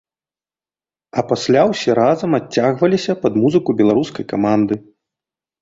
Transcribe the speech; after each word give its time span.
А 1.21 1.23
пасля 1.31 1.61
ўсе 1.71 1.95
разам 2.01 2.31
адцягваліся 2.39 3.19
пад 3.27 3.33
музыку 3.45 3.69
беларускай 3.83 4.25
каманды. 4.33 4.75